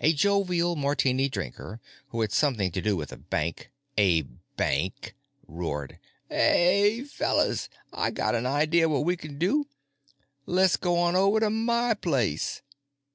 A 0.00 0.14
jovial 0.14 0.74
martini 0.74 1.28
drinker 1.28 1.82
who 2.08 2.22
had 2.22 2.32
something 2.32 2.70
to 2.72 2.80
do 2.80 2.96
with 2.96 3.12
a 3.12 3.18
bank—a 3.18 4.22
bank!—roared, 4.56 5.98
"Hey, 6.30 7.02
fellas! 7.04 7.68
I 7.92 8.10
got 8.10 8.34
a 8.34 8.38
idea 8.48 8.88
what 8.88 9.04
we 9.04 9.18
can 9.18 9.36
do! 9.38 9.66
Less 10.46 10.76
go 10.78 10.98
on 10.98 11.14
over 11.14 11.40
to 11.40 11.50
my 11.50 11.92
place!" 11.92 12.62